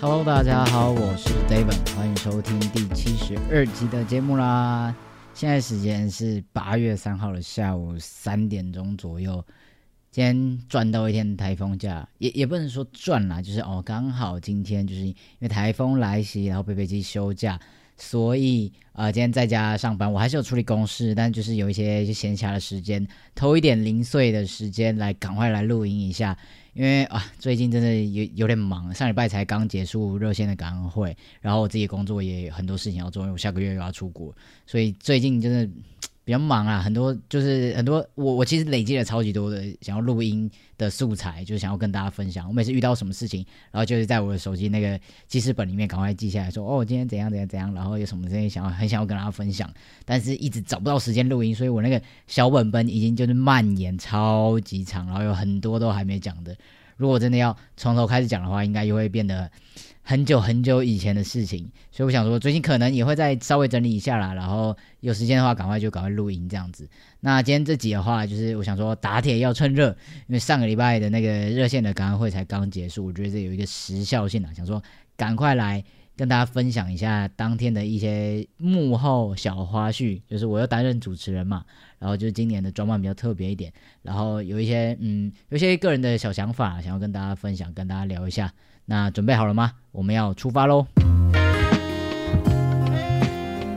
[0.00, 4.94] Hello，大家好，我是 David，欢迎收听第七十二集的节目啦。
[5.34, 9.44] 现在时间是八月三号的下午三点钟左右。
[10.12, 17.58] 今天赚到一天台风假，也也不能说赚啦，就是哦，刚好今天就是因为台风来袭，然后贝贝机休假，
[17.96, 26.36] 所以呃，今天在家上班，我还是有处理公事，但就是有一些闲暇的时间，偷一点零碎的时间来赶快来录音一下。
[26.74, 34.34] 因为啊，最近真的有有点忙，上礼拜才刚结束热线的感恩会，然后我自己工作也很多事情要做，因为我下个月又要出国，
[34.66, 35.66] 所以最近真的
[36.26, 42.48] 比较忙啊，很多就是很多我我其实累积了超级多的想要录音的素材，就是想要跟大家分享。
[42.48, 44.98] 我每次遇到什么事情，然后就是在我的手机那个
[45.28, 49.72] 记事本里面赶快记下来说，哦，今天怎样怎样怎样，然后有什么事情想要很想要跟大家分享，
[50.04, 56.56] 但是一直找不到时间录音，所以我那个小本本已经就是蔓延超级长，然后有很多都还没讲的。
[56.96, 59.50] 如果真的要从头开始讲的话，应该又会变得
[60.02, 61.70] 很久很久以前的事情。
[61.90, 66.88] 所以我想说，最近可能也会再稍微整理一下啦，然后有时间的话，赶快就赶快录音这样子。
[67.20, 69.88] 那今天这集的话，就是我想说打铁要趁热，
[70.26, 74.82] 因为上个礼拜的那个热线的感恩会才刚结束，我觉得这有一个时效性啊，想说
[75.16, 75.84] 赶快来。
[76.18, 81.62] 跟大家分享一下当天的一些幕后小花絮，就是我又担任主持人嘛，
[81.98, 88.52] 然后就是今年的装扮比较特别一点，然后有一些嗯，有些个人的小想法想要跟大家分享，跟大家聊一下。
[88.84, 89.72] 那准备好了吗？
[89.92, 90.86] 我们要出发喽！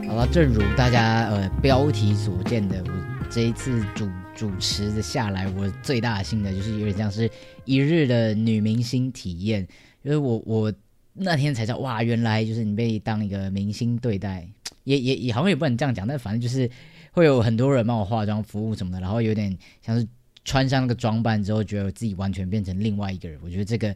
[0.06, 2.90] 好了，正如大家呃标题所见的，我
[3.30, 7.30] 这一次主主持的下来，我最大的心得就是有点像是
[7.64, 9.66] 一日的女明星体验，
[10.02, 10.72] 因为我我。
[11.12, 14.48] 那天才知道哇，原来就是你被当一个明星对待，
[14.84, 16.70] 也也也好像也不能这样讲，但反正就是
[17.10, 20.06] 会有很多人帮我化妆、服务什么的，然后有点像是
[20.44, 23.38] 穿上那个装扮之后，觉得自己完全变成另外一个人。
[23.42, 23.94] 我觉得这个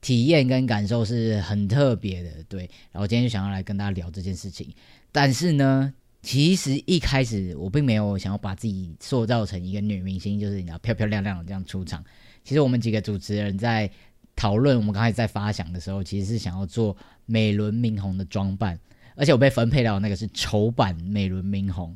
[0.00, 2.68] 体验跟感受是很特别的，对。
[2.90, 4.68] 然后今天就想要来跟大家聊这件事情，
[5.10, 5.92] 但是呢，
[6.22, 12.04] 其实一开始我并没有想要把自己塑造成一个女明星，就是你要漂漂亮亮的这样出场。
[12.44, 13.90] 其实我们几个主持人在。
[14.34, 18.80] 讨论我们刚才在发想的时候，其实是想要做美轮明红的装扮，
[19.14, 21.94] 而且我被分配到那个是丑版美轮明红。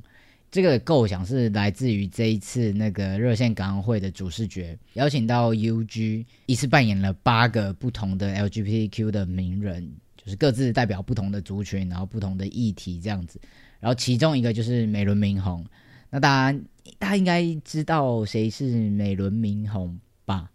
[0.51, 13.41] 这个构想是来自于这一次那个热线感恩会的主视觉，邀请到 UG 一次扮演了八个不同的 LGBTQ 的名人，就是各自代表不同的族群，然后不同的议题这样子。
[13.81, 15.65] 然后其中一个就是美轮明宏，
[16.09, 16.59] 那大家
[16.99, 20.51] 大家应该知道谁是美轮明宏吧？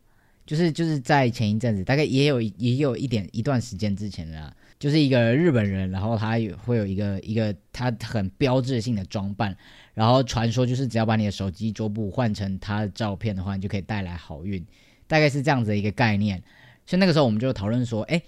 [0.46, 9.56] 就是就是在前一阵子，大概也有也有一点一段时间之前啦，就是一个日本人，然后他有会有一个一个他很标志性的装扮，
[9.94, 14.66] 然后传说就是只要把你的手机桌布换成他的照片的话，你就可以带来好运，
[15.06, 16.42] 大概是这样子的一个概念。
[16.84, 18.20] 所以那个时候我们就讨论说，哎，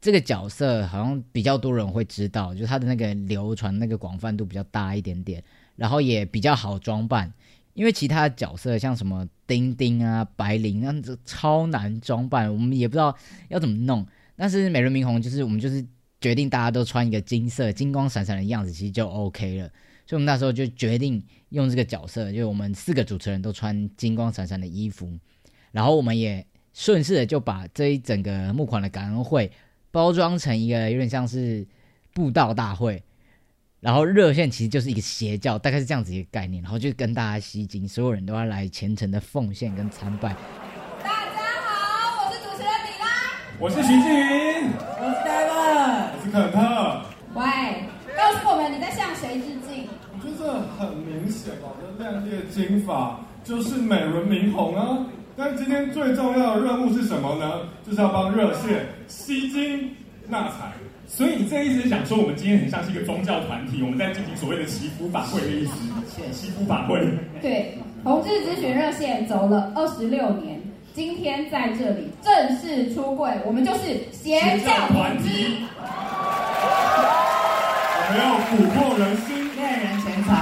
[0.00, 5.40] 这个角色好像比较多人会知道，就他的那个流传那个广泛度比较大一点点，
[5.76, 7.32] 然后也比较好装扮。
[7.74, 13.16] 因为其他角色像什么丁丁啊、白灵，那这超难装扮，我们也不知道
[13.48, 14.04] 要怎么弄。
[14.34, 15.86] 但是美轮明宏就是我们就是
[16.20, 19.68] 决定大家都穿一个金色、金光闪闪的样子，其实就 OK 了。
[20.06, 25.10] 所以我们那时候就决定用这个角色，就我们四个主持人都穿金光闪闪的衣服，
[25.72, 26.44] 然后我们也
[26.74, 29.50] 顺势的就把这一整个募款的感恩会
[29.90, 31.66] 包装成一个有点像是
[32.12, 33.02] 布道大会。
[33.78, 40.36] 然后热线其实就是一个邪教，大概是这样子一个概念，然后就跟大家吸金，所有人都要来虔诚的奉献跟参拜。
[41.02, 43.06] 大家好，我是主持人米拉，
[43.58, 44.70] 我是徐静云，
[46.30, 47.02] 肯特。
[47.34, 47.42] 喂，
[48.16, 49.86] 告诉我们你在向谁致敬？
[50.12, 54.98] 我觉得很明显哦，这亮丽的金发就是美轮明宏啊。
[55.36, 57.62] 但今天最重要的任务是什么呢？
[57.86, 59.96] 就是要帮热线吸金
[60.28, 60.72] 纳财。
[61.06, 65.72] 所以你这意思是想说，我们今天很像是一个宗教团体，我们在进行所谓的祈福法会的意思。
[66.32, 67.00] 祈福法会。
[67.40, 70.59] 对，同志咨询热线走了二十六年，
[70.92, 75.66] 今天在这里正式出柜，我们就是邪教团体。
[78.02, 80.32] 我们要蛊惑人心，骗人钱财，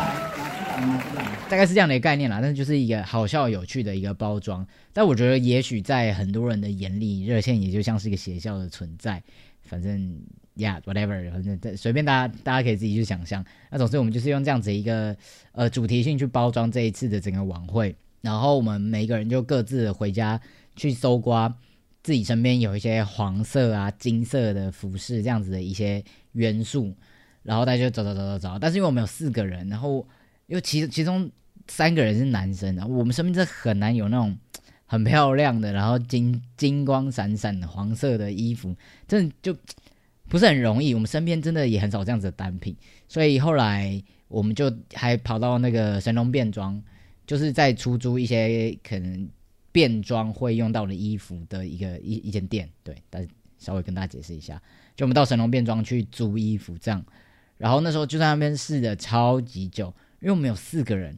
[1.51, 4.67] 大概是这样的一个概念啦，但是就是一个好笑有趣的一个包装。
[4.93, 9.23] 但我觉得，也许在很多人的眼里，热线也就像是一个邪教的存在。
[9.63, 10.19] 反正。
[10.57, 13.45] Yeah, whatever，反正随便大家，大家可以自己去想象。
[13.71, 15.17] 那总之，我们就是用这样子一个
[15.53, 17.95] 呃主题性去包装这一次的整个晚会。
[18.21, 20.41] 然后我们每个人就各自回家
[20.77, 21.53] 去搜刮
[22.03, 26.95] 自己身边有一些黄色啊、金色的服饰这样子的一些元素。
[27.43, 28.59] 然后大家就找找找找找。
[28.59, 30.07] 但是因为我们有四个人，然后
[30.47, 31.31] 因为其其中
[31.67, 34.37] 三个人是男生，然后我们身边真的很难有那种
[34.85, 38.75] 很漂亮的，然后金金光闪闪的黄色的衣服，
[39.07, 39.57] 真的就
[40.29, 40.93] 不是很容易。
[40.93, 42.77] 我们身边真的也很少这样子的单品，
[43.09, 46.83] 所以后来我们就还跑到那个神龙变装，
[47.29, 49.29] 就是在出租一些可能
[49.71, 52.69] 变装会用到的衣服的一个一一间店。
[52.83, 53.25] 对，但
[53.59, 54.61] 稍微跟大家解释一下，
[54.97, 57.05] 就我们到神龙变装去租衣服这样，
[57.57, 61.17] 然后那时候就在那边试的超级久，因为我们有四个人。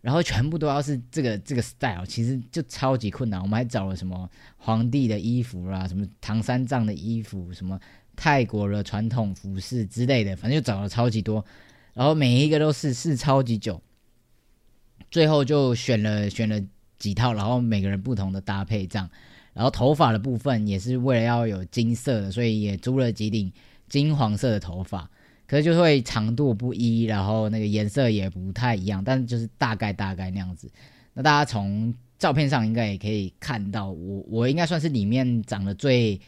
[0.00, 3.42] 然后全部都要是这个这个 style，其实就超级困难。
[3.42, 7.78] 我们还找了什么皇帝的衣服啦，什么唐三藏的衣服，什么
[8.14, 11.44] 泰国的传统服饰之类的，反正就找了超级多。
[11.94, 13.82] 然后每一个都是试超级久，
[15.10, 16.60] 最后就选了选了
[16.98, 19.08] 几套，然后每个人不同的搭配这样。
[19.54, 23.52] 然后头发的部分也是为了要有金色的，所以也租了几顶
[23.88, 25.10] 金黄色的头发。
[25.46, 30.70] 可是就会长度不一，然后那个颜色也不太一样，但是就是大概大概那样子。
[31.14, 36.20] 那大家从照片上应该也可以看到，我我应该算是里面长得最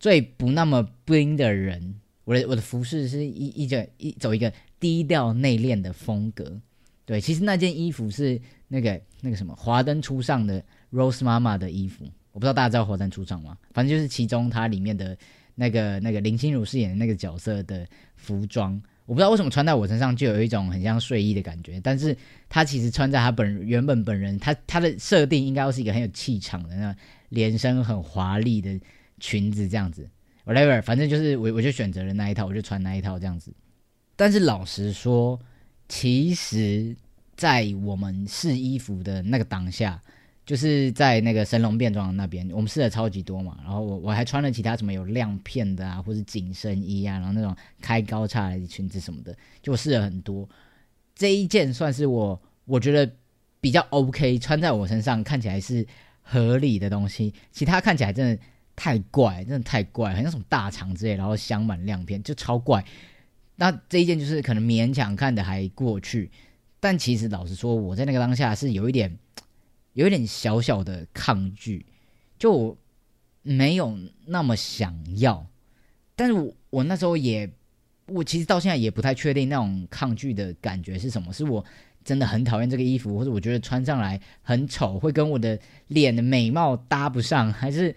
[0.00, 1.94] 最不那么兵的人。
[2.24, 6.60] 我的我的服饰是一一整一走一个低调内敛的风格。
[7.06, 10.62] 对，其实那件衣服是那个那个什么华灯初上的
[10.92, 13.56] Rose 妈妈的衣服，我不知道大家知道华灯初上吗？
[13.72, 15.16] 反正就是其中它里面的。
[15.56, 17.86] 那个那个林心如饰演的那个角色的
[18.16, 18.72] 服装，
[19.06, 22.16] 我不知道为什么穿在我身上就有一种很像睡衣的感觉，但是
[22.48, 26.96] 她其实穿在她本原本本人，她她的设定应该是一个很有气场的那
[27.28, 28.76] 连身很华丽的
[29.20, 30.10] 裙子这样子
[30.44, 33.54] ，whatever，反正就是我我就选择了那一套，我就穿那一套这样子。
[34.16, 35.38] 但是老实说，
[35.88, 36.94] 其实，
[37.36, 40.00] 在我们试衣服的那个当下。
[40.46, 50.46] 就是在那个神龙变装那边，我们试了超级多嘛，然后我我还穿了其他什么有亮片的啊，或者紧身衣啊，然后那种开高叉的裙子什么的，就试了很多。
[51.14, 53.10] 这一件算是我我觉得
[53.58, 55.86] 比较 OK，穿在我身上看起来是
[56.20, 57.32] 合理的东西。
[57.50, 58.42] 其他看起来真的
[58.76, 62.84] 太怪，真的太怪，很像什么大肠之类，然后镶满亮片，就超怪。
[63.56, 66.30] 那这一件就是可能勉强看的还过去，
[66.80, 69.18] 但其实老实说，我在那个当下是有一点。
[69.94, 71.86] 有一点小小的抗拒，
[72.36, 72.76] 就
[73.42, 73.96] 没有
[74.26, 75.46] 那么想要，
[76.16, 77.48] 但是我我那时候也，
[78.06, 81.64] 我其实到现在也不太确定那种抗拒的感觉是什么，是我
[82.02, 85.56] 真的很讨厌这个衣服，或者我觉得穿上来很丑，会跟我的
[85.86, 87.94] 脸的美貌搭不上，还是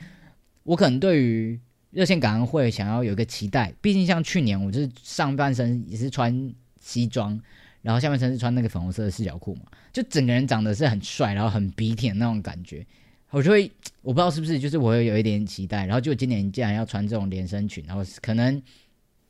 [0.61, 1.59] 我可能对于
[1.91, 7.39] 热线感恩会想要有一个期待，毕竟像去年我就是上半身也是穿西装。
[7.83, 9.61] 然后下半身是穿那个粉红色的四角裤嘛，
[9.93, 12.85] 就整个人长得是很帅，然后很鼻挺那种感觉，
[13.29, 18.61] 我就会我不知道是不是就是我会有一点期待，然后就今年既然要穿这种连身裙，然后可能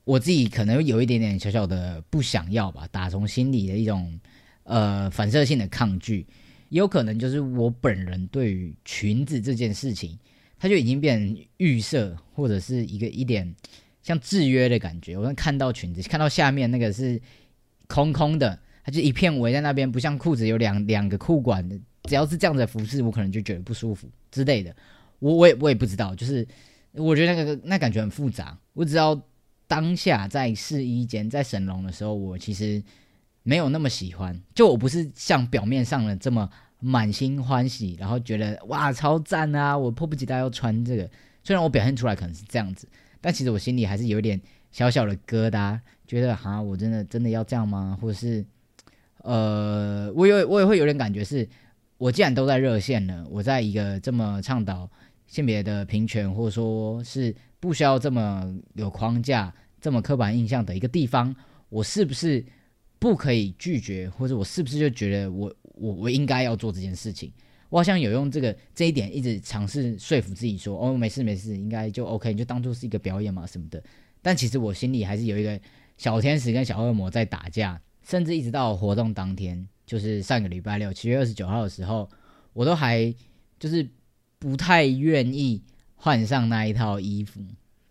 [0.05, 4.19] 我自己可能有一点点小小的不想要吧，打从心里的一种
[4.63, 6.25] 呃反射性的抗拒，
[6.69, 10.17] 也有可能就是我本人对于裙子这件事情，
[10.59, 13.55] 它就已经变成预设或者是一个一点
[14.03, 17.21] 像制约的感觉，我看到裙子看到下面那个是。
[17.89, 21.79] 空空的，它就一片围在那边，不像裤子有两两个裤管的。
[22.03, 24.75] 只要是这样子的服饰，我可能就觉得不舒服之类的。
[25.19, 26.45] 我我也我也不知道，就是
[26.91, 28.59] 我觉得那个那感觉很复杂。
[28.73, 29.17] 我只要
[29.67, 32.83] 当下在试衣间在神龙的时候，我其实
[33.41, 34.37] 没有那么喜欢。
[34.53, 36.49] 就我不是像表面上的这么
[36.79, 41.09] 满心欢喜，然后觉得哇超赞啊，我迫不及待要穿这个。
[41.43, 42.87] 虽然我表现出来可能是这样子，
[43.21, 44.39] 但其实我心里还是有点
[44.71, 45.79] 小小的疙瘩。
[46.05, 47.97] 觉得哈，我真的真的要这样吗？
[48.01, 48.45] 或者是，
[49.23, 51.45] 呃，我有我也会有点感觉，是
[51.97, 54.89] 我既然都在热线了，我在一个这么倡导
[55.25, 61.35] 性别的平权，或者说是不需要这么有框架、这么刻板印象的一个地方，
[61.67, 62.45] 我是不是
[62.99, 64.09] 不可以拒绝？
[64.09, 67.31] 或者我是不是就觉得我我我应该要做这件事情？
[67.69, 73.83] 我好像有用这个这一点一直尝试说服自己说，哦，没事没事，应该就 OK，你就当做是一个表演嘛什么的。
[74.21, 75.59] 但其实我心里还是有一个。
[75.97, 82.07] 小天使跟小恶魔在打架，甚至一直到活动当天，就是上个礼拜六七月二十九号的时候，
[82.53, 83.11] 我都还
[83.59, 83.89] 就是
[84.37, 85.59] 不太愿意
[85.95, 87.41] 换上那一套衣服，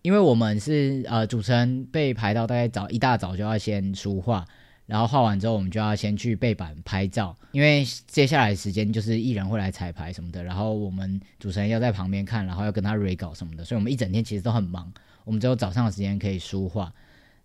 [0.03, 4.47] 因为我们是呃主持人被排到大概早一大早就要先梳化，
[4.87, 14.93] 然后画完之后我们就要先去背板拍照，因为接下来时间就是艺人会来彩排什么的，然后我们主持人要在旁边看，然后要跟他 re 稿什么的，所以我们一整天其实都很忙，
[15.25, 16.93] 我们只有早上的时间可以梳化。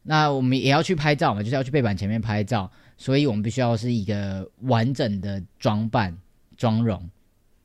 [0.04, 6.18] 那我们也要去拍照嘛，就是要去背板前面拍照，所以我们必须要是一个完整的装扮
[6.58, 7.10] 妆容。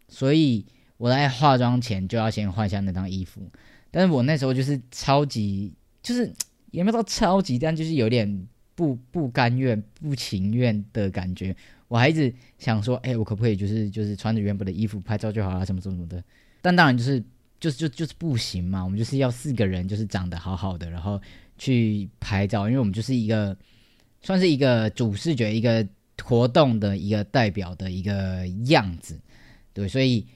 [0.08, 0.64] 所以
[0.98, 3.42] 我在化妆前就要先换下那套衣服，
[3.90, 6.32] 但是我那时候就是超级，就是
[6.72, 11.56] 也没有到超级，但就是有点不不甘愿、不情愿的感觉。
[11.88, 16.22] 我还一直想说，哎，我可不可以就是就是穿着原本的衣服拍照就好了，什么什么什么的。
[16.62, 17.20] 但当然就是
[17.58, 21.20] 就是就就是不行嘛，我们就是要四个人就是长得好好的，然后
[21.58, 23.56] 去拍照，因为我们就是一个
[24.20, 25.86] 算是一个主视觉、一个
[26.22, 29.18] 活动的一个代表的一个样子，
[29.72, 30.26] 对，所以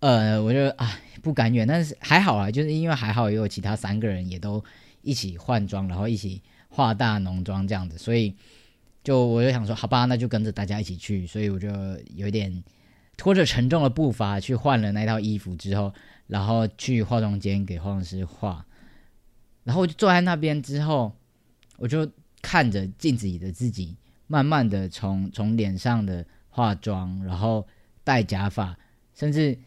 [0.00, 4.62] 呃，我就啊不甘愿，但是还好啊，就是因为还好也有其他三个人也都
[5.02, 8.34] 一起换装，然后一起化大浓妆这样子，所以
[9.04, 11.68] 就我就想说，好吧，那就跟着大家一起去，所以我就
[12.14, 12.64] 有点。
[13.16, 15.92] 拖着沉重的步伐去换了那套衣服之后，
[16.26, 18.64] 然后去化妆间给化妆师化，
[19.62, 21.14] 然后我就坐在那边之后，
[21.76, 22.10] 我就
[22.40, 23.94] 看着镜子里的自己，
[24.26, 27.68] 慢慢的从从脸上的化妆，然后
[28.02, 28.74] 戴假发，
[29.14, 29.58] 甚至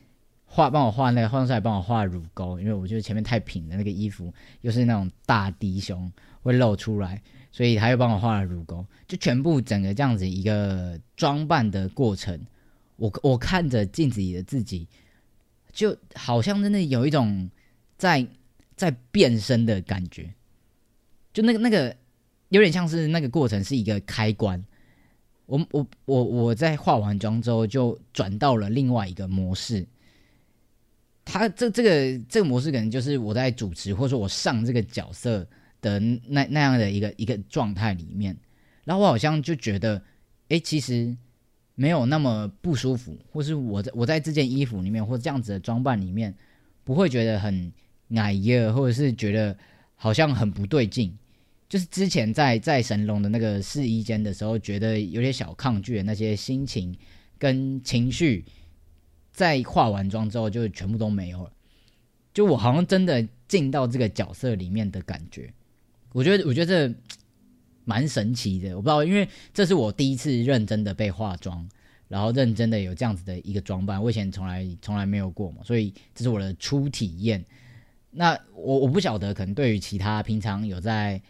[0.55, 4.31] 画帮我画那个化妆师还帮我画乳沟，因为我觉得前面太平了，那个衣服
[4.61, 6.11] 又是那种大低胸
[6.43, 7.19] 会露出来，
[7.51, 12.39] 所以他又帮我画了乳沟，就全部整个这样子一个装扮的过程。
[12.97, 14.87] 我我看着镜子里的自己，
[15.71, 17.49] 就好像真的有一种
[17.97, 18.23] 在
[18.75, 20.31] 在变身的感觉，
[21.33, 21.97] 就那个那个
[22.49, 24.63] 有点像是那个过程是一个开关。
[25.47, 29.87] 我我我我在化完妆之后，就转到了另外一个模式。
[31.25, 35.47] 他这这个这个模式可能就是我在主持，或者说我上这个角色
[35.81, 38.37] 的那那样的一个一个状态里面，
[38.83, 40.01] 然后我好像就觉得，
[40.49, 41.15] 哎，其实。
[41.75, 46.31] 没有那么不舒服，或是我在我在这件衣服里面，或这样子的装扮里面，
[46.83, 47.73] 不会觉得很
[48.13, 49.57] 矮耶，或者是觉得
[49.95, 51.11] 好像很不对劲。
[51.67, 56.95] 就是之前在在神龙的那个试衣间的时候，觉得有点小抗拒的那些心情
[57.39, 58.45] 跟情绪，
[59.33, 61.51] 在化完妆之后就全部都没有了。
[62.33, 65.53] 就我好像真的进到这个角色里面的感觉，
[66.13, 66.95] 我觉得我觉得这。
[67.85, 71.67] 蛮神奇的，我不知道，因为这是我第一次认真的被化妆，
[72.07, 77.43] 然后认真的有这样子的一个装扮，我以前从来从来没有过嘛，所以这是我的初体验。
[78.09, 81.21] 那我我不晓得，可能对于其他平常有在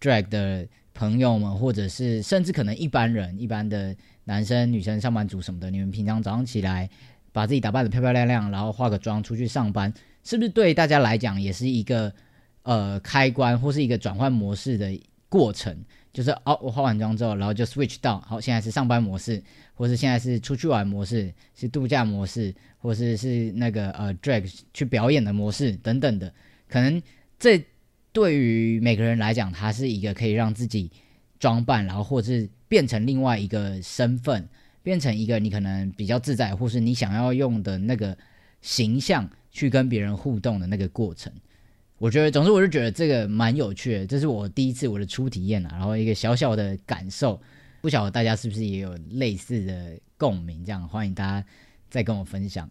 [0.00, 3.94] drag 的朋友们，或者是甚至可能一般人、一般的
[4.24, 6.90] 男生、女生、上班族什么的，你们平常早上起来
[7.32, 12.12] 把自己打扮的漂漂亮亮，然后化个妆出去上班，是不是对大家来讲也是一个
[12.62, 15.00] 呃开关，或是一个转换模式的？
[15.32, 15.74] 过程
[16.12, 26.30] 就是哦，我化完妆之后，然后就 switch 到好，现在是上班模式，或是现在是出去玩模式，是度假模式，或是是那个呃 drag 去表演的模式等等的。
[26.68, 27.02] 可能
[27.38, 27.64] 这
[28.12, 30.90] 对于每个人来讲，它是一个可以让自己
[31.38, 34.46] 装扮，然后或是变成另外一个身份，
[34.82, 38.16] 变成一个你可能比较自在，或是你想要用的那个
[38.60, 41.32] 形象去跟别人互动的那个过程。
[41.98, 47.40] 我觉得，总之，我就觉得这个蛮有趣的，这是我第一次我的初体验啊，然后一个小小的感受，
[47.80, 50.64] 不晓得大家是不是也有类似的共鸣？
[50.64, 51.46] 这样欢迎大家
[51.88, 52.68] 再跟我分享。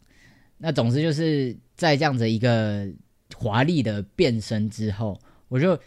[0.58, 2.88] 那总之就是在这样子一个
[3.36, 5.80] 华丽的变身之后，我就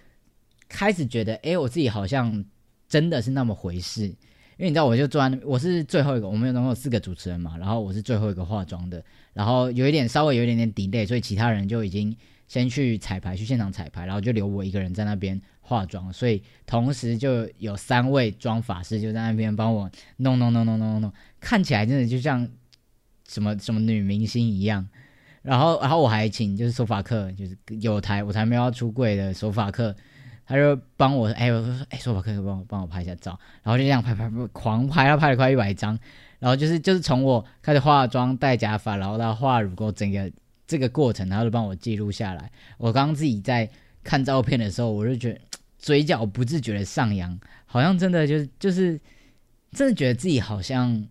[0.66, 2.42] 开始觉得，哎，我自己好像
[2.88, 4.14] 真的是那么回事。
[4.56, 12.16] 因为你知道，我就坐在那，我是最后一个，我们总共有四个主持人嘛，然后我是最后一个化妆的，然后有一点稍微有一点点 delay，所以其他人就已经。
[12.46, 22.46] 先去彩排，去现场彩排，然后就留我一个人在那边化妆，所以同时就有三位妆法师就在那边帮我弄弄弄弄弄弄，看起来真的就像
[23.26, 24.86] 什么什么女明星一样。
[25.40, 29.96] 然后，然后我还请就是手法课，就是有台我才没有要出柜的手法课，
[30.46, 35.98] 他就帮我，哎，我说，哎，说吧，可以帮我帮我拍一下照，然后就这样拍拍拍，狂拍，他拍了快一百张，
[36.38, 40.30] 然后就是就是从我开始化妆戴假发，然后到画乳沟整个。
[40.66, 42.50] 这个过程，他就帮我记录下来。
[42.78, 43.68] 我刚刚自己在
[44.02, 45.38] 看照片的时候，我就觉得
[45.78, 48.98] 嘴角不自觉的上扬，好像真的就是就是
[49.72, 51.06] 真的觉得自己好像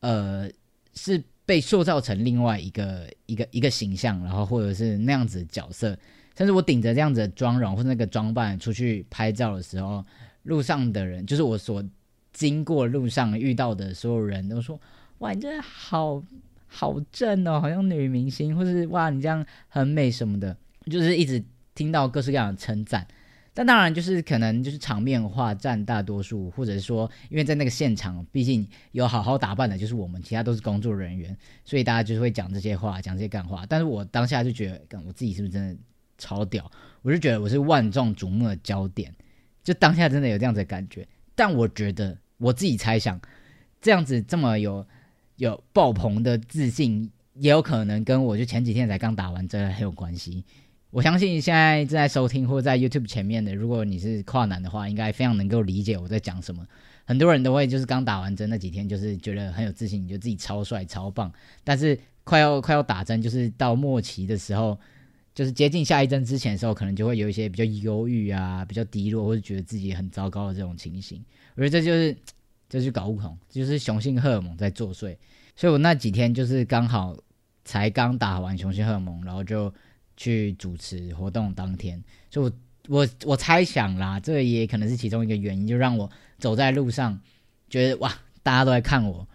[0.00, 0.46] 呃
[0.92, 5.96] 是被塑造成另外一个一个一个形象，然后或者是那样子的角色。
[6.38, 10.04] 但是我顶着这样子的妆容或那个装扮出去拍照的时候，
[10.44, 11.84] 路上的人，就是我所
[12.32, 14.80] 经过路上遇到的所有人都说
[15.18, 16.22] ：“哇，你真的好。”
[16.70, 20.54] 好正哦，好像女明星，或是哇，你这样很美什么的，
[20.84, 21.42] 就是一直
[21.74, 23.06] 听到各式各样的称赞。
[23.54, 33.64] 但当然，就是可能就是场面话占大多数，或者是说，因为在那个现场，毕竟有好好打扮的，就是我们，其他都是工作人员，所以大家就是会讲这些话，讲这些干话。
[33.66, 35.74] 但是我当下就觉得，我自己是不是真的
[36.18, 36.70] 超屌？
[37.00, 39.14] 我就觉得我是万众瞩目的焦点，
[39.64, 41.08] 就当下真的有这样子的感觉。
[41.34, 43.18] 但我觉得我自己猜想，
[43.80, 44.86] 这样子这么有。
[45.38, 50.44] 有爆棚的自信，也有可能跟我就前几天才刚打完针很有关系。
[50.90, 56.66] 我相信现在正在收听或在 YouTube 前面的，如果你是跨男的话，应该非常能够理解我在讲什么。
[57.04, 61.32] 很多人都会就是刚打完针那几天，就是觉得很有自信，觉得自己超帅超棒。
[61.62, 64.76] 但是快要快要打针，就是到末期的时候，
[65.38, 71.24] 就是接近下一针之前的时候，可能就会有一些比较忧郁啊、比较低落，或者觉得自己很糟糕的这种情形。
[71.54, 72.12] 我觉得这就是
[72.68, 75.16] 这就是搞不同，就是雄性荷尔蒙在作祟。
[75.54, 77.16] 所以我那几天就是刚好
[77.64, 79.72] 才刚打完雄性荷尔蒙，然后就。
[80.20, 82.52] 去主持活动当天，所以
[82.88, 87.16] 我我我猜想啦，这也可能是其中一个原因，就让我走在路上，
[87.70, 89.28] 觉得哇，大家都在看我，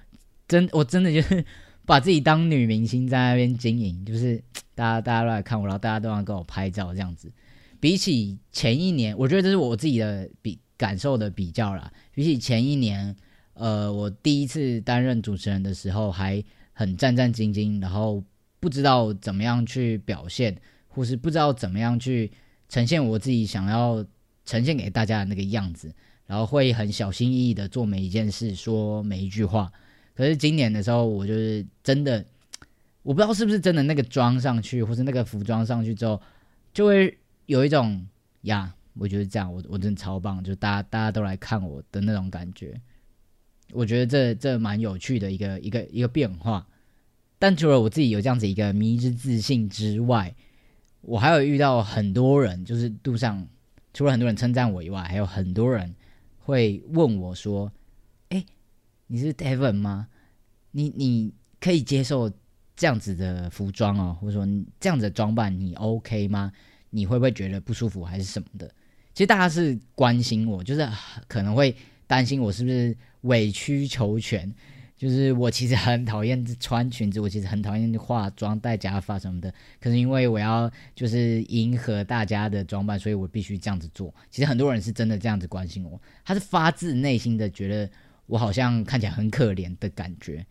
[0.46, 1.46] 真我真的就是
[1.88, 4.44] 把自己当女明星在那边经营，就是
[4.76, 7.32] 大家大家都来看我，然后大家都想跟我拍照这样子。
[7.80, 11.92] 比起前一年，我觉得这是我自己的比感受的比较啦。
[12.14, 13.16] 比起前一年，
[13.54, 18.24] 呃，我第一次担任主持人的时候还很战战兢兢，然后
[18.60, 20.56] 不知道怎么样去表现。
[20.96, 22.32] 或是不知道怎么样去
[22.70, 24.06] 呈现我自己想要
[24.46, 25.92] 呈现给大家的那个样子，
[26.28, 29.72] 然后会很小心翼翼的做每一件事，说每一句话。
[30.14, 32.24] 可是今年的时候，我就是真的，
[33.04, 36.22] 我不知道是不是真的那个装上去，或是那个服装上去之后，
[36.74, 38.08] 就会有一种
[38.42, 42.82] 呀，我觉得这样，我我真的超棒，就大家大家都来看我的那种感觉。
[43.72, 46.68] 我觉得这这蛮有趣的一个一个一个变化。
[47.40, 50.34] 但除了我自己有这样子一个迷之自信之外，
[51.02, 53.46] 我还有遇到很多人，就是路上
[53.94, 55.94] 除了很多人称赞我以外，还有很多人
[56.40, 57.70] 会问我说
[58.30, 58.46] ：“哎，
[59.08, 60.08] 你是 Devon 吗？
[60.72, 62.32] 你你可以接受
[62.84, 64.46] 这样子的服装哦，或者说
[64.78, 66.52] 这样子的装扮，你 OK 吗？
[66.90, 68.70] 你会不会觉得不舒服还是什么的？”
[69.16, 70.86] 其实大家是关心我，就是
[71.30, 71.74] 可能会
[72.08, 74.54] 担心我是不是委曲求全。
[74.98, 79.54] 就是我其实很讨厌穿裙子，我其实很讨厌化妆、戴假发什么的。
[79.80, 84.14] 可是因为我要就是迎合大家的装扮，所以我必须这样子做。
[84.30, 87.90] 其实很多人是真的这样子关心我，他是发自内心的觉得
[88.26, 90.46] 我好像看起来很可怜的感觉。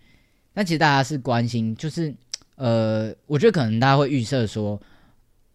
[0.53, 2.15] 但其实大家是关心，就是
[2.57, 4.81] 呃，我觉得可能大家会预设说，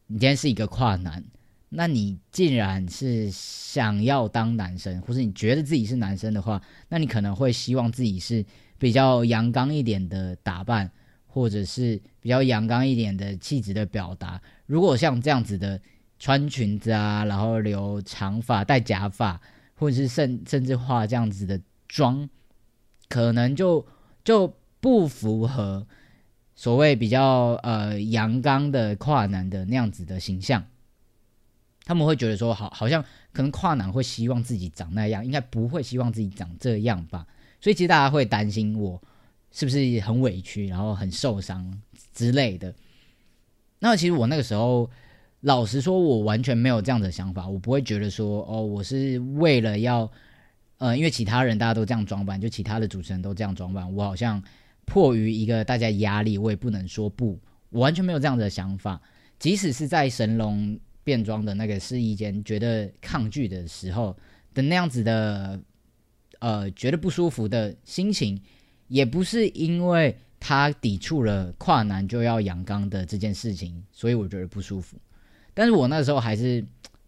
[0.07, 1.23] 你今天是一个跨男，
[1.69, 8.45] 那你既然是想要当男生，或是你觉得自己是男生的话，那你可能会希望自己是。
[8.79, 10.91] 比较阳刚一点的打扮，
[11.25, 14.39] 或者是比较阳刚一点的气质的表达。
[14.67, 15.81] 如果像这样子的
[16.19, 19.41] 穿裙子啊，然后留长发、戴假发，
[19.73, 22.29] 或者是甚甚至化这样子的妆，
[23.09, 23.83] 可能就
[24.23, 25.85] 就不符合
[26.55, 30.65] 所谓比较呃阳刚的跨男的那样子的形象。
[31.85, 37.25] 他们会觉得说，好，好像可能跨男会希望自己长那样，应该不会希望自己长这样吧。
[37.61, 39.01] 所以其实大家会担心我
[39.51, 41.81] 是不是很委屈，然后很受伤
[42.13, 42.75] 之类的。
[43.79, 44.89] 那其实我那个时候，
[45.39, 47.47] 老实说，我完全没有这样的想法。
[47.47, 50.11] 我不会觉得说，哦，我是为了要，
[50.79, 54.43] 呃，因为其他人大家都这样装扮，就其他的主持人都这样装扮，我好像
[54.87, 57.39] 迫于一个大家压力，我也不能说不。
[57.69, 58.99] 我完全没有这样的想法。
[59.37, 64.17] 即使是在神龙变装的那个试衣间，觉得抗拒的时候
[64.55, 65.61] 的那样子的。
[66.39, 68.39] 呃，觉得不舒服的心情，
[68.89, 74.97] 也不是因为他抵触了跨男就要阳刚的这件事情，所以我觉得不舒服。
[75.55, 76.63] 但是我那时候还是，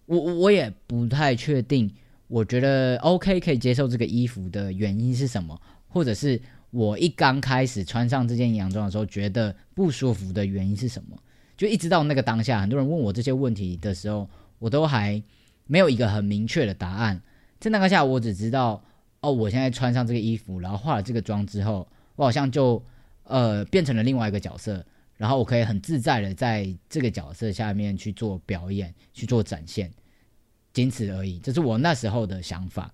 [0.07, 1.87] 我我也不太确定，
[2.27, 11.17] 我觉得 OK 可以接受这个衣服的原因是什么，或者是我一刚开始穿上这件洋装的时候觉得不舒服的原因是什么？
[11.57, 14.29] 就一直到那个当下，很多人问我这些问题的时候，
[14.59, 15.21] 我都还
[15.67, 17.21] 没有一个很明确的答案。
[17.59, 18.83] 在那个下，我只知道。
[19.21, 22.81] 哦，我现在穿上这个衣服，然后化了这个妆之后，我好像就
[23.25, 24.81] 呃变成了另外一个角色，
[25.17, 29.91] 然后我可以很自在的在这个角色下面去做表演、去做展现，
[30.71, 31.37] 仅此而已。
[31.39, 32.89] 这是我那时候的想法。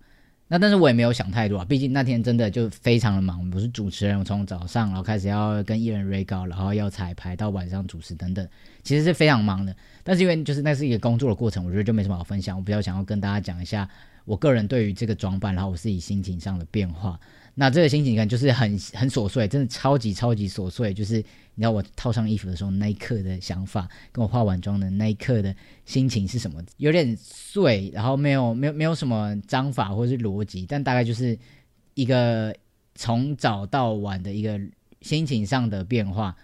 [0.47, 3.39] 那但是我也没有想太多啊，毕竟那天真的就非常的忙。
[3.39, 8.47] 我们不是主持人，我从早上然后开始要跟艺人 re 高，然后要彩排到晚上主持等等，
[8.85, 9.75] 其实是非常忙的。
[10.01, 12.55] 但是因为就是那是一个工作的过程，我觉得就没什么好分享。
[12.55, 13.89] 我比较想要跟大家讲一下。
[14.23, 17.19] 我个人对于这个装扮，然后我自己心情上的变化，
[17.53, 20.91] 那这个心情感就是很 很琐碎，真的超级超级琐碎。
[20.91, 26.59] 就是你知道我套上衣服的时候那一刻的想法，跟我化完妆的那一刻的心情是什么？
[26.77, 31.37] 有点碎，然后没有没有没有什么章法或是逻辑，但大概就是
[31.93, 32.51] 一个
[32.95, 34.59] 从早到晚的一个
[35.01, 36.35] 心情上的变化。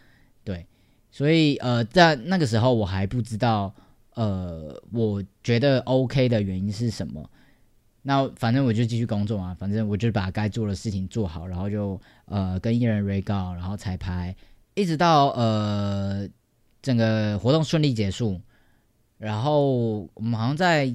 [1.11, 3.73] 所以呃，在那个时候我还不知道，
[4.15, 7.29] 呃，我觉得 OK 的原因是什么。
[8.03, 14.35] 那反正我就继续工作嘛，反正我就把该做的事情做好，然后就呃跟艺人 re 告，然后彩排，
[14.73, 16.27] 一直到呃
[16.81, 18.41] 整个活动顺利结束，
[19.19, 20.91] 然后我们好像在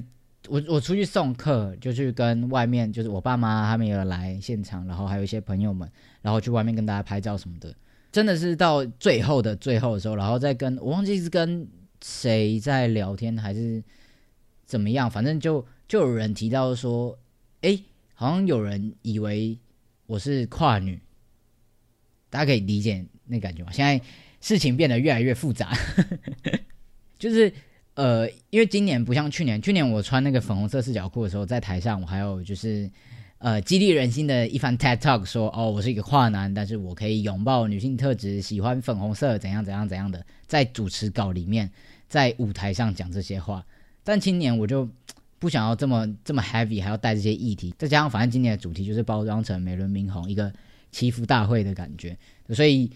[0.49, 5.89] 我我出去送客，就去跟外面就是我爸妈他们有来现场，然后还有一些朋友们，
[6.21, 7.73] 然后去外面跟大家拍照什么的。
[8.11, 11.67] 真的是到最后的最后的时候，然后再跟我忘记是跟
[12.01, 13.83] 谁在聊天还是
[14.65, 17.17] 怎么样，反正就就有人提到说，
[17.61, 17.77] 哎，
[18.13, 19.57] 好像有人以为
[20.05, 20.99] 我是跨女，
[22.29, 23.71] 大家可以理解那感觉吗？
[23.71, 24.01] 现在
[24.41, 25.77] 事情变得越来越复杂，
[27.19, 27.51] 就是
[27.93, 32.89] 呃，因为今年不像去年，去年我穿那个粉红色四角裤的时候，在台上我还有就是。
[33.39, 41.69] 呃，激励人心的一番 TED Talk 说：“哦，我是一个跨男，但是我可以拥抱女性特质，喜欢粉红色，怎样怎样怎样的，在主持稿里面，
[42.09, 43.63] 在舞台上讲这些话。
[44.03, 44.89] 但今年我就
[45.37, 50.51] 不想要这么这么 heavy，还要带这些议题，再加上反正今年的主题就是包装成美轮明宏一个
[50.91, 52.17] 祈福大会的感觉，
[52.55, 52.89] 所以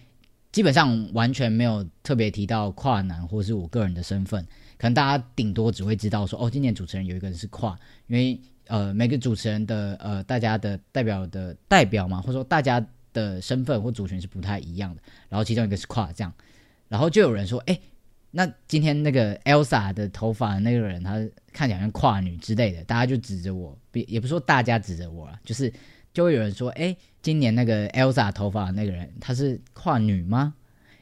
[0.51, 4.43] 基本上完全没有特别提到跨男或是我个人的身份，
[4.79, 7.77] 可能大家顶多只会知道说，哦，今年主持人有一个人是跨，
[8.07, 8.39] 因为。”
[8.71, 12.81] 呃，每个主持人的呃，大家的代表的代表嘛，或者说大家
[13.11, 15.01] 的身份或族群是不太一样的。
[15.27, 16.33] 然后其中一个是跨这样，
[16.87, 17.77] 然后就有人说，哎，
[18.31, 21.19] 那今天那个 Elsa 的头发那个人，他
[21.51, 25.73] 看起来像跨女之类的，大家就指着我，也也不说大家指着我了，就是
[26.13, 30.53] 就会有人说，哎，今年那个 Elsa 头发那个人，他是跨女吗？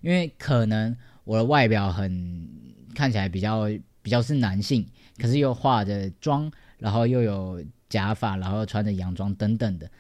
[0.02, 2.50] 因为可能我的外表很
[2.96, 3.66] 看起来比较
[4.02, 4.84] 比较是男性，
[5.20, 6.52] 可是又化着妆。
[6.80, 9.92] 然后又有假发，然后穿着洋装等等的，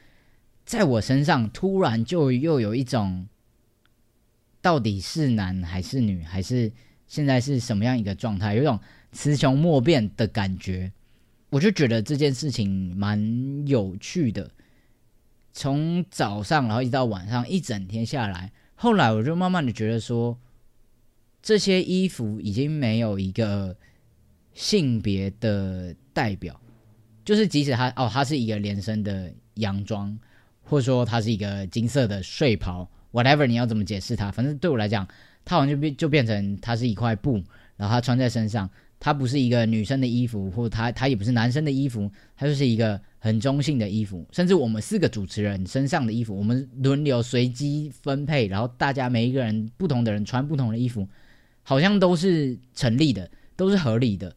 [0.65, 3.27] 在我身上突然就又有一种，
[4.61, 6.71] 到底是男还是女，还是
[7.07, 8.79] 现在是什么样一个状态，有种
[9.11, 10.91] 雌雄莫辨的感觉。
[11.49, 14.51] 我就觉得这件事情蛮有趣的。
[15.51, 20.37] 从早上然后一直到晚上一整天下来，后来我就慢慢的觉得说，
[21.41, 23.75] 这些衣服已经没有一个
[24.53, 26.61] 性别的代表。
[27.29, 30.17] 就是即使他哦，他是一个连身的洋装，
[30.63, 34.31] 或者说他是一个金色的睡袍，whatever，你要怎么解释它？
[34.31, 35.07] 反正对我来讲，
[35.45, 37.39] 它好像就变就变成它是一块布，
[37.77, 38.67] 然后它穿在身上，
[38.99, 44.25] 它不是一个女生的衣服，或它它也不是男生的衣服，它就是一个很中性的衣服。
[44.31, 51.07] 甚至我们四个主持人身上的衣服，我们轮流随机分配，然后大家每一个人不同的人穿不同的衣服，
[51.61, 54.35] 好像都是成立的，都是合理的。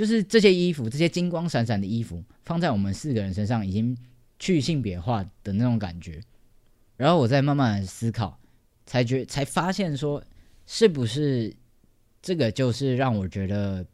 [0.00, 3.94] 就是这些衣服，这些金光闪闪的衣服，放在我们四个人身上，已经
[4.38, 6.22] 去性别化的那种感觉。
[6.96, 8.40] 然后我再慢慢的思考，
[8.86, 10.24] 才觉才发现说，
[10.64, 11.54] 是不是
[12.22, 13.84] 这个就是让我觉得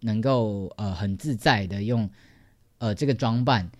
[0.00, 2.08] 能够呃很自在的用
[2.78, 3.70] 呃这个装扮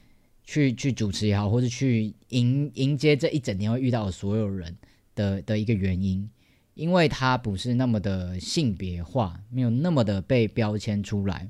[0.44, 4.76] 去去主持也好，或者去迎迎接这一整天会遇到的所有人
[5.14, 6.28] 的的一个原因，
[6.74, 11.48] 因为它不是那么的性别化，没有那么的被标签出来。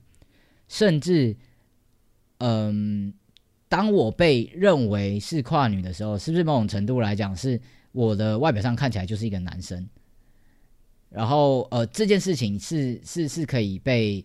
[0.71, 1.37] 甚至，
[2.39, 3.13] 嗯，
[3.69, 9.85] 当我被认为是跨女的时候，是不是某种程度来讲，是我的外表上看起来就是一个男生？
[11.09, 14.25] 然后，呃，这件事情是是是可以被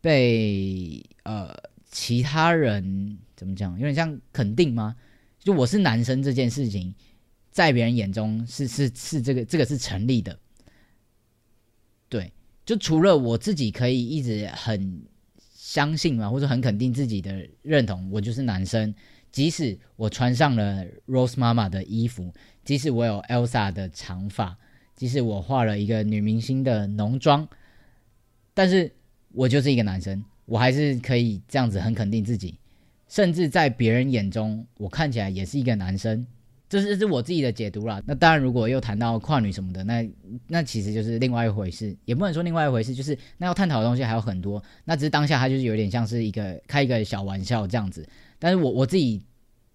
[0.00, 1.54] 被呃
[1.90, 3.74] 其他人怎么讲？
[3.74, 4.96] 有点像肯定吗？
[5.38, 6.94] 就我是男生这件事情，
[7.50, 10.38] 在别人眼中是是是这个这个是成立的。
[12.08, 12.32] 对，
[12.64, 15.04] 就除了我自己可以一直很。
[15.64, 18.94] 相信嘛，或者很肯定自己的认同，我就是男生。
[19.32, 22.30] 即使我穿上了 Rose 妈妈的衣服，
[22.66, 24.58] 即使我有 Elsa 的长发，
[24.94, 27.48] 即使我画了一个女明星的浓妆，
[28.52, 28.92] 但是
[29.32, 32.58] 我就是一个男生，我还是可以这样子很肯定自己。
[33.08, 36.26] 甚至在别人眼中，我看起来也是一个男生。
[36.74, 38.02] 这是这是我自己的解读啦。
[38.04, 40.04] 那当然，如果又谈到跨女什么的，那
[40.48, 44.60] 那其实就是另外一回事，也不能说另外一回事，就是那要探讨的东西还有很多。
[44.84, 48.04] 那只是当下它就是有点像是一个开一个小玩笑这样子。
[48.40, 49.22] 但是我我自己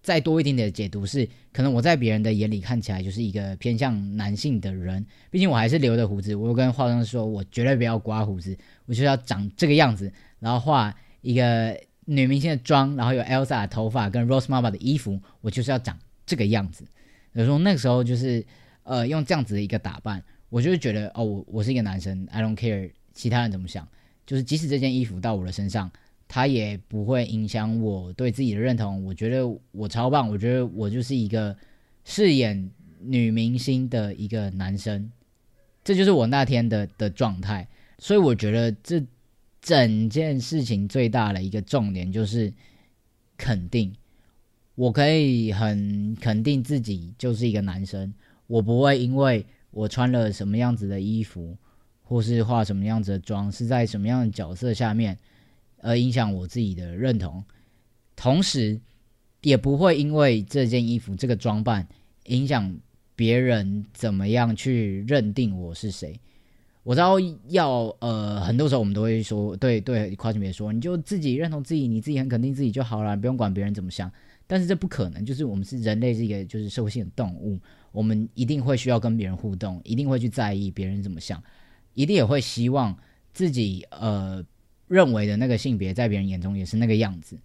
[0.02, 6.34] 再多一点点的解读是，可能我在别人的眼里看起来就是一个偏向男性的人，毕竟我还是留着胡子。
[6.34, 15.98] 我跟化妆师说，我绝对不要刮胡子，我就要长这个样子，然后画一个女明星的妆，然后有 Elsa 的头发跟 Rose 妈妈的衣服，我就是要长。
[16.30, 16.84] 这个样子，
[17.32, 18.46] 有时候那个时候就是，
[18.84, 23.88] 呃，用这样子的一个打扮，我就会觉得，哦，我我是一个男生，I don't care 其他人怎么想，
[24.24, 25.90] 就是即使这件衣服到我的身上，
[26.28, 29.04] 它也不会影响我对自己的认同。
[29.04, 31.56] 我觉得我超棒，我觉得我就是一个
[32.04, 35.10] 饰演女明星的一个男生，
[35.82, 37.66] 这就是我那天的的状态。
[37.98, 39.04] 所以我觉得这
[39.60, 42.52] 整件事情最大的一个重点就是
[43.36, 43.92] 肯定。
[44.80, 48.10] 我可以很肯定自己就是一个男生，
[48.46, 51.54] 我不会因为我穿了什么样子的衣服，
[52.02, 55.18] 或是化什么样子的妆，是在什么样的角色下面，
[55.82, 57.44] 而影响我自己的认同。
[58.16, 58.80] 同时，
[59.42, 61.86] 也不会因为这件衣服、这个装扮
[62.28, 62.74] 影响
[63.14, 66.18] 别人怎么样去认定我是谁。
[66.84, 74.10] 我知道要呃，很多时候我们都会说，对对，夸奖别说，你就自己认同自己，你自己很肯定自己就好了，不用管别人怎么想。
[74.50, 77.56] 但是这不可能，就是我们是人类，是一个就是社会性的动物，
[77.92, 81.40] 我们一定会需要跟别人互动，一定会去在意别人怎么想，
[81.94, 82.98] 一定也会希望
[83.32, 84.44] 自己呃
[84.88, 87.38] 认为的那个性别在别人眼中也是那个样子。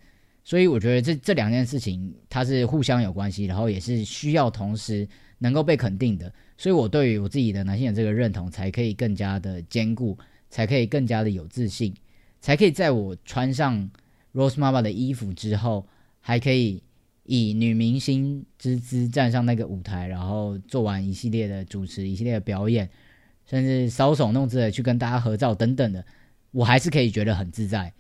[0.44, 6.34] 所以我觉得这这两件事情它是互相有关系，然后也是需要同时能够被肯定的。
[6.58, 10.18] 所以我对于我自己的男性的这个认同才可以更加的坚固，
[10.50, 11.94] 才可以更加的有自信，
[12.42, 13.88] 才可以在我穿上
[14.34, 15.86] Rose 妈妈的衣服之后，
[16.20, 16.82] 还可以
[17.26, 22.90] 以女明星之姿站上那个舞台，然后做完一系列的主持、一系列的表演，
[23.46, 26.06] 甚至搔首弄姿的去跟大家合照等等的，
[26.52, 27.92] 我还是可以觉得很自在。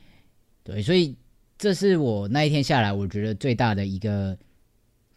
[0.64, 1.16] 对，所以
[1.58, 4.38] 这是我那一天下来，我觉得最大的一个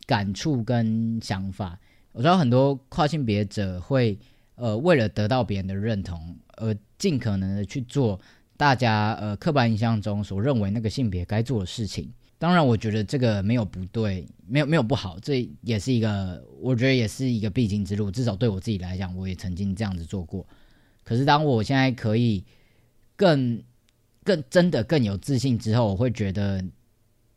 [0.06, 1.78] 感触跟想法。
[2.12, 4.18] 我知道很多跨性别者会，
[4.54, 8.18] 呃，为了得到别人的认同，而尽可能的去做
[8.56, 12.10] 大家呃刻板印象中所认为那个性别该做的事情。
[12.38, 18.10] 当然，我觉得这个没有不对，没有没有不好，这也是一个我觉得也是一个必经之路。
[18.10, 20.46] 至少对我自己来讲，我也曾经这样子做过。
[21.04, 22.44] 可是当我现在可以
[23.16, 23.62] 更
[24.24, 26.64] 更真的更有自信之后，我会觉得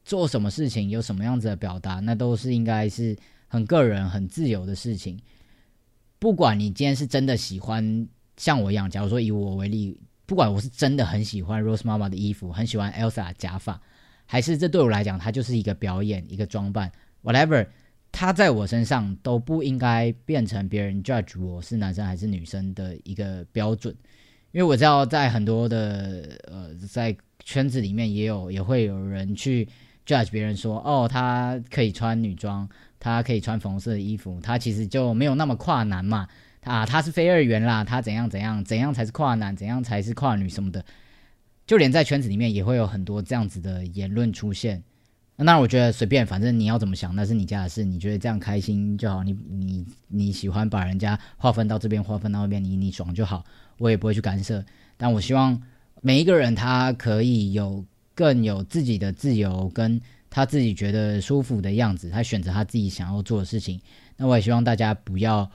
[0.06, 3.18] 做什么事情有什么样子的表达，那都是应该是。
[3.54, 5.20] 很个人、很自由的事情，
[6.20, 13.82] 不管你今天是真的喜欢像我一样，假如说以我为例，不管我是真的很喜欢 Rose 妈妈的衣服，很喜欢 Elsa 的假发，
[14.32, 16.90] 还是这对我来讲，它就是一个表演、一个装扮
[17.22, 17.68] ，whatever，
[18.14, 23.94] 它在我身上都不应该变成别人 judge 我是男生还是女生的一个标准，
[24.54, 27.14] 因为我知道在很多的呃在
[27.44, 29.68] 圈子里面也有也会有人去
[30.06, 32.70] judge 别人说，哦，他可以穿女装。
[33.04, 36.28] 他可以穿粉红色的衣服，他其实就没有那么跨男嘛。
[36.62, 40.86] 啊，他是非二元啦，他怎样怎样怎样才是跨男，怎样才是跨女什么的。
[41.72, 44.84] 就连在圈子里面也会有很多这样子的言论出现。
[45.38, 49.24] 那我觉得随便，反正你要怎么想那是你家的事，你觉得这样开心就好。
[49.24, 53.46] 你你你喜欢把人家划分到这边，划分到那边，你你爽就好，
[53.78, 54.62] 我也不会去干涉。
[54.98, 55.62] 但我希望
[56.02, 60.02] 每一个人他可以有更有自己的自由跟。
[60.34, 63.80] 他自己觉得舒服的样子，他选择他自己想要做的事情。
[64.16, 65.50] 那我也希望大家不要，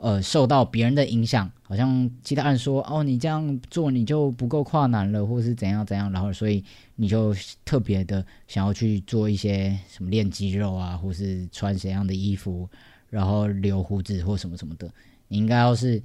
[0.00, 1.50] 呃，受到别人的影响。
[1.62, 6.64] 好像其他人说，哦，你这样做你就不够跨男了，或是怎样怎样，然后所以
[6.96, 7.34] 你就
[7.64, 12.68] 特别的想要去做一些什么练肌肉啊，或是穿怎样的衣服，
[13.08, 14.90] 然后留胡子或什么什么的。
[15.28, 16.02] 你应该要是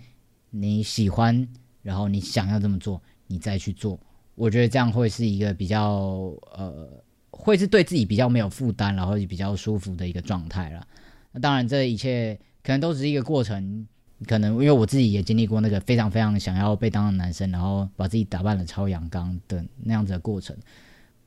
[0.51, 1.47] 你喜欢，
[1.81, 3.99] 然后你想要这么做，你再去做。
[4.35, 6.87] 我觉得这样会是一个比较呃。
[7.37, 10.87] 会是对自己比较没有负担，然后也比较舒服的一个状态了。
[11.33, 13.87] 那当然，这一切可能都只是一个过程。
[14.25, 20.55] 可能因为我自己也经历过那个非常非常想要被当的男生，然后把自己打扮的超阳刚的那样子的过程。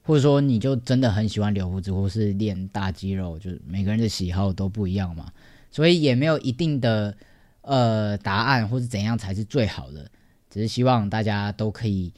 [0.03, 5.31] 或者说，你就真的很喜欢留胡子，或是练大肌肉，就是每个人的喜好都不一样嘛。
[5.70, 7.16] 所以也没有一定的
[7.61, 10.11] 呃答案，或是怎样才是最好的。
[10.51, 12.12] 只是希望大家都可以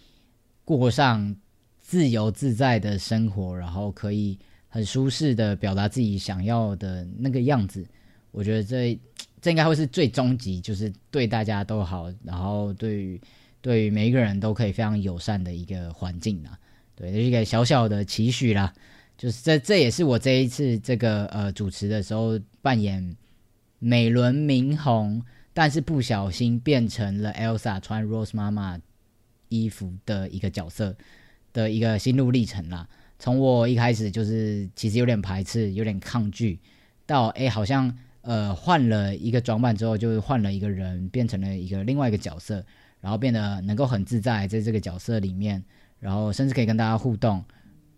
[0.64, 1.37] 过上。
[1.83, 7.85] 自由自在的生活，然后可以很舒适的表达自己想要的那个样子。
[8.30, 8.98] 我觉得这
[9.40, 13.20] 这应该会是最终极，就是对大家都好，然后对于
[13.60, 16.58] 对于每一个人都可以非常友善的一个环境啊。
[16.94, 18.72] 对，是一个小小的期许啦。
[19.16, 23.16] 就是这这也是我这一次这个呃主持的时候扮演
[23.78, 28.78] 美轮明红，但是不小心变成了 Elsa 穿 Rose 妈妈
[29.48, 30.96] 衣服的一个角色。
[31.52, 32.88] 的一个心路历程啦，
[33.18, 36.60] 从我一开始就是其实有点排斥、有点抗拒，
[37.04, 42.64] 到哎好像呃换了一个装扮之后，就是换了一个人，变成了一个另外一个角色，
[43.00, 45.62] 然后变得能够很自在在这个角色里面，
[45.98, 47.44] 然后甚至可以跟大家互动。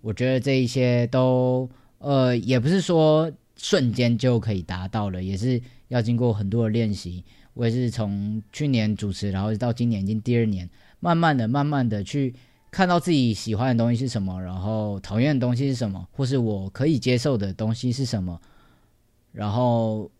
[0.00, 7.24] 我觉得这一些都呃也不是说瞬间就可以达到了，也是要经过很多的练习。
[7.54, 10.68] 我也是从去年主持，然后到今年已经第二年，
[11.00, 12.34] 慢慢的、慢慢的去。
[12.70, 18.40] 看到自己喜欢的东西是什么，然后讨厌的东西是什么，或是我可以接受的东西是什么，
[19.32, 20.10] 然后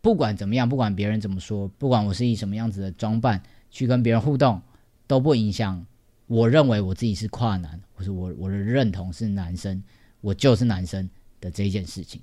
[0.00, 4.62] 不管怎么样，不管别人怎么说，不管我是以什么样子的装扮去跟别人互动，
[5.06, 5.84] 都不影响
[6.26, 9.82] 我认为我自己是跨男，或是我我的认同是男生，
[10.20, 12.20] 我就是男生的这一件事情。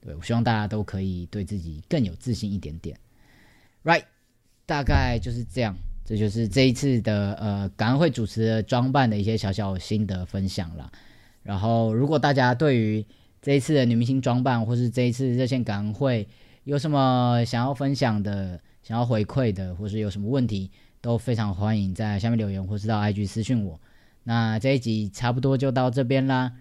[0.00, 2.96] 对我希望大家都可以对自己更有自信一点点。
[3.82, 4.04] Right，
[4.64, 5.76] 大概就是这样。
[6.04, 10.90] 这就是这一次的呃感恩会主持的装扮的一些小小心得分享啦。
[11.42, 13.04] 然后，如果大家对于
[13.40, 16.26] 这一次的女明星装扮，或是这一次热线感恩会
[16.64, 20.70] 有什么想要分享的、想要回馈的，或是有什么问题，
[21.00, 23.80] 都非常欢迎在下面留言，或是到 IG 私讯我。
[24.24, 26.52] 那这一集差不多就到这边啦。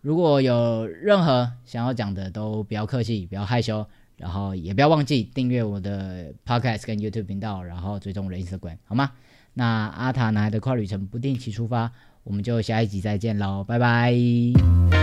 [0.00, 3.86] 如果有任何想要讲的，都不要客气，不要害羞。
[4.18, 9.10] 然后也不要忘记订阅我的 Podcast 跟 YouTube 频道，然后追踪我的 Instagram，好吗？
[9.54, 11.90] 那阿塔男孩的跨旅程不定期出发，
[12.22, 15.01] 我们就下一集再见喽，拜拜。